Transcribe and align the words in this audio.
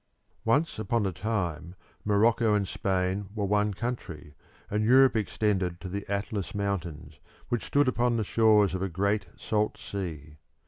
Once 0.45 0.79
upon 0.79 1.05
a 1.05 1.11
time 1.13 1.75
Morocco 2.03 2.55
and 2.55 2.67
Spain 2.67 3.29
were 3.35 3.45
one 3.45 3.71
country, 3.71 4.33
and 4.67 4.83
Europe 4.83 5.15
extended 5.15 5.79
to 5.79 5.87
the 5.87 6.03
Atlas 6.11 6.55
mountains, 6.55 7.19
which 7.49 7.65
stood 7.65 7.87
upon 7.87 8.17
the 8.17 8.23
shores 8.23 8.73
of 8.73 8.81
a 8.81 8.89
great 8.89 9.27
salt 9.37 9.77
sea. 9.77 10.37